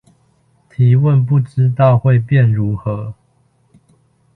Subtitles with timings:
[0.67, 3.13] 提問不知道會變如何